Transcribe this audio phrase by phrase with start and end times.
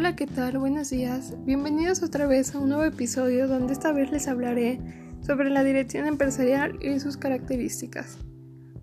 [0.00, 0.56] Hola, ¿qué tal?
[0.56, 1.34] Buenos días.
[1.44, 4.80] Bienvenidos otra vez a un nuevo episodio donde esta vez les hablaré
[5.20, 8.16] sobre la dirección empresarial y sus características.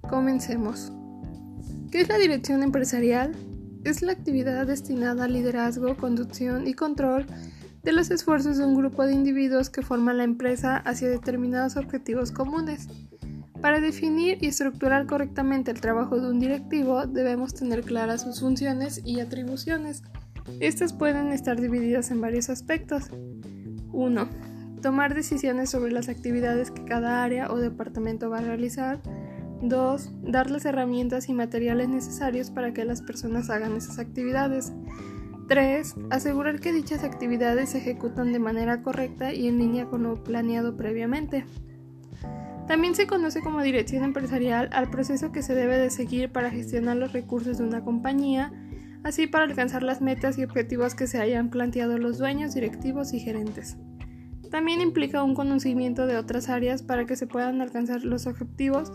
[0.08, 0.92] Comencemos.
[1.92, 3.36] ¿Qué es la dirección empresarial?
[3.84, 7.26] Es la actividad destinada al liderazgo, conducción y control
[7.82, 12.32] de los esfuerzos de un grupo de individuos que forman la empresa hacia determinados objetivos
[12.32, 12.90] comunes.
[13.60, 19.02] Para definir y estructurar correctamente el trabajo de un directivo debemos tener claras sus funciones
[19.04, 20.04] y atribuciones.
[20.60, 23.10] Estas pueden estar divididas en varios aspectos.
[23.92, 24.30] 1.
[24.82, 29.02] Tomar decisiones sobre las actividades que cada área o departamento va a realizar.
[29.62, 30.12] 2.
[30.24, 34.74] Dar las herramientas y materiales necesarios para que las personas hagan esas actividades.
[35.48, 35.96] 3.
[36.10, 40.76] Asegurar que dichas actividades se ejecutan de manera correcta y en línea con lo planeado
[40.76, 41.46] previamente.
[42.68, 46.98] También se conoce como dirección empresarial al proceso que se debe de seguir para gestionar
[46.98, 48.52] los recursos de una compañía,
[49.08, 53.20] así para alcanzar las metas y objetivos que se hayan planteado los dueños, directivos y
[53.20, 53.78] gerentes.
[54.52, 58.92] También implica un conocimiento de otras áreas para que se puedan alcanzar los objetivos.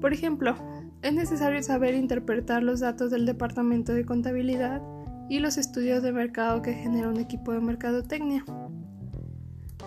[0.00, 0.54] Por ejemplo,
[1.02, 4.82] es necesario saber interpretar los datos del departamento de contabilidad
[5.28, 8.44] y los estudios de mercado que genera un equipo de mercadotecnia.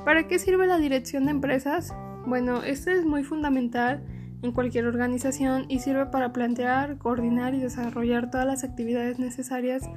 [0.06, 1.94] ¿Para qué sirve la dirección de empresas?
[2.26, 4.04] Bueno, esto es muy fundamental
[4.42, 9.89] en cualquier organización y sirve para plantear, coordinar y desarrollar todas las actividades necesarias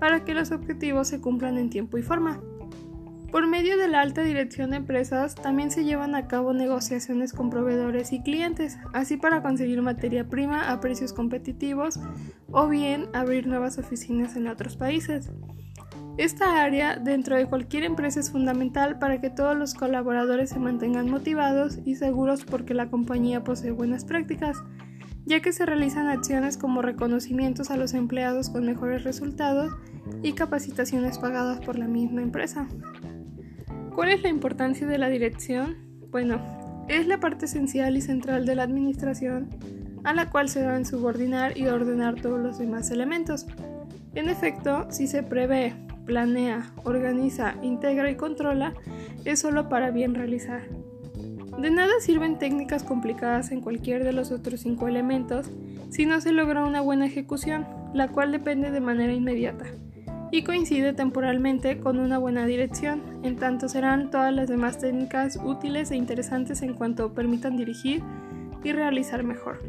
[0.00, 2.40] para que los objetivos se cumplan en tiempo y forma.
[3.32, 7.48] Por medio de la alta dirección de empresas también se llevan a cabo negociaciones con
[7.48, 11.98] proveedores y clientes, así para conseguir materia prima a precios competitivos
[12.50, 15.30] o bien abrir nuevas oficinas en otros países.
[16.18, 21.10] Esta área dentro de cualquier empresa es fundamental para que todos los colaboradores se mantengan
[21.10, 24.62] motivados y seguros porque la compañía posee buenas prácticas,
[25.24, 29.72] ya que se realizan acciones como reconocimientos a los empleados con mejores resultados
[30.22, 32.68] y capacitaciones pagadas por la misma empresa.
[33.94, 35.76] ¿Cuál es la importancia de la dirección?
[36.10, 36.40] Bueno,
[36.88, 39.48] es la parte esencial y central de la administración
[40.04, 43.46] a la cual se deben subordinar y ordenar todos los demás elementos.
[44.14, 48.74] En efecto, si se prevé planea, organiza, integra y controla
[49.24, 50.62] es solo para bien realizar.
[51.58, 55.50] De nada sirven técnicas complicadas en cualquier de los otros cinco elementos
[55.90, 59.66] si no se logra una buena ejecución, la cual depende de manera inmediata
[60.32, 65.90] y coincide temporalmente con una buena dirección, en tanto serán todas las demás técnicas útiles
[65.90, 68.02] e interesantes en cuanto permitan dirigir
[68.64, 69.60] y realizar mejor.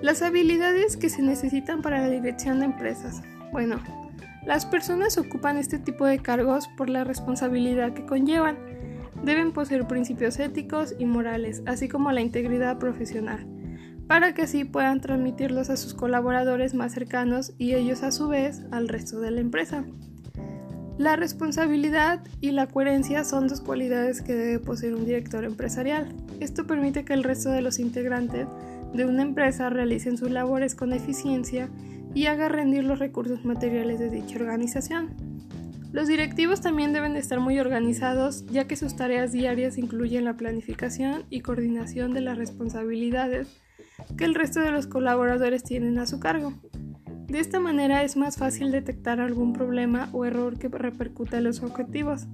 [0.00, 3.22] Las habilidades que se necesitan para la dirección de empresas.
[3.52, 3.80] Bueno,
[4.46, 8.56] las personas ocupan este tipo de cargos por la responsabilidad que conllevan.
[9.24, 13.44] Deben poseer principios éticos y morales, así como la integridad profesional,
[14.06, 18.62] para que así puedan transmitirlos a sus colaboradores más cercanos y ellos a su vez
[18.70, 19.84] al resto de la empresa.
[20.96, 26.14] La responsabilidad y la coherencia son dos cualidades que debe poseer un director empresarial.
[26.40, 28.46] Esto permite que el resto de los integrantes
[28.94, 31.68] de una empresa realicen sus labores con eficiencia
[32.16, 35.10] y haga rendir los recursos materiales de dicha organización.
[35.92, 40.34] Los directivos también deben de estar muy organizados, ya que sus tareas diarias incluyen la
[40.34, 43.60] planificación y coordinación de las responsabilidades
[44.16, 46.54] que el resto de los colaboradores tienen a su cargo.
[47.26, 51.62] De esta manera es más fácil detectar algún problema o error que repercuta en los
[51.62, 52.28] objetivos.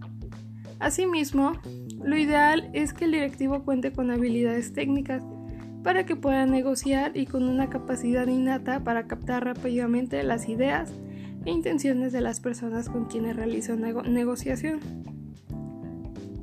[0.79, 1.61] Asimismo,
[2.05, 5.25] lo ideal es que el directivo cuente con habilidades técnicas
[5.83, 10.93] para que pueda negociar y con una capacidad innata para captar rápidamente las ideas
[11.45, 14.81] e intenciones de las personas con quienes realiza una negociación.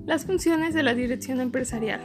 [0.06, 2.02] Las funciones de la dirección empresarial.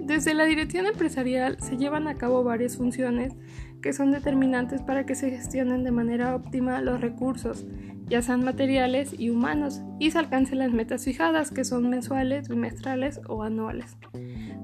[0.00, 3.34] Desde la dirección empresarial se llevan a cabo varias funciones
[3.82, 7.64] que son determinantes para que se gestionen de manera óptima los recursos,
[8.08, 13.20] ya sean materiales y humanos, y se alcancen las metas fijadas, que son mensuales, trimestrales
[13.28, 13.96] o anuales.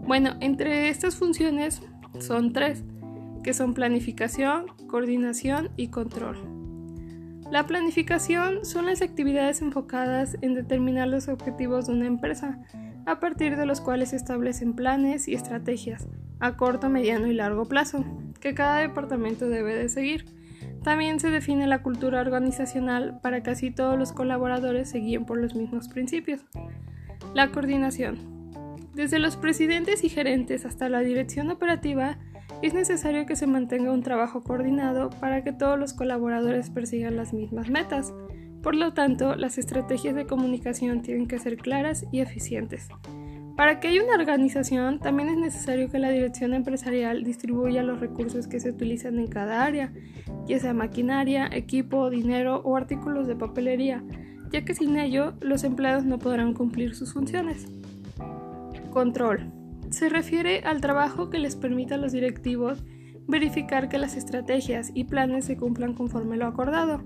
[0.06, 1.82] Bueno, entre estas funciones
[2.18, 2.84] son tres,
[3.42, 6.36] que son planificación, coordinación y control.
[7.50, 12.58] La planificación son las actividades enfocadas en determinar los objetivos de una empresa,
[13.04, 16.08] a partir de los cuales se establecen planes y estrategias
[16.40, 18.04] a corto, mediano y largo plazo,
[18.40, 20.24] que cada departamento debe de seguir.
[20.82, 25.38] También se define la cultura organizacional para que así todos los colaboradores se guíen por
[25.38, 26.40] los mismos principios.
[27.34, 28.31] La coordinación
[28.94, 32.18] desde los presidentes y gerentes hasta la dirección operativa,
[32.60, 37.32] es necesario que se mantenga un trabajo coordinado para que todos los colaboradores persigan las
[37.32, 38.12] mismas metas.
[38.62, 42.88] Por lo tanto, las estrategias de comunicación tienen que ser claras y eficientes.
[43.56, 48.46] Para que haya una organización, también es necesario que la dirección empresarial distribuya los recursos
[48.46, 49.92] que se utilizan en cada área,
[50.46, 54.04] ya sea maquinaria, equipo, dinero o artículos de papelería,
[54.50, 57.66] ya que sin ello los empleados no podrán cumplir sus funciones.
[58.92, 59.50] Control.
[59.90, 62.84] Se refiere al trabajo que les permita a los directivos
[63.26, 67.02] verificar que las estrategias y planes se cumplan conforme lo acordado.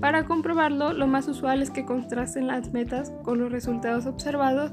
[0.00, 4.72] Para comprobarlo, lo más usual es que contrasten las metas con los resultados observados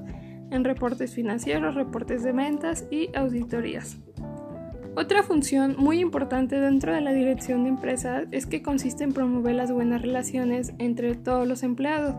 [0.52, 3.98] en reportes financieros, reportes de ventas y auditorías.
[4.96, 9.56] Otra función muy importante dentro de la dirección de empresas es que consiste en promover
[9.56, 12.16] las buenas relaciones entre todos los empleados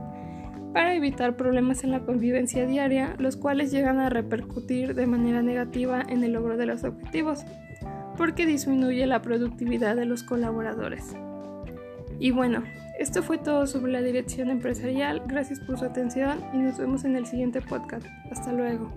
[0.77, 6.03] para evitar problemas en la convivencia diaria, los cuales llegan a repercutir de manera negativa
[6.07, 7.47] en el logro de los objetivos,
[8.19, 11.17] porque disminuye la productividad de los colaboradores.
[12.19, 12.63] Y bueno,
[12.99, 15.23] esto fue todo sobre la dirección empresarial.
[15.27, 18.05] Gracias por su atención y nos vemos en el siguiente podcast.
[18.31, 18.93] Hasta luego.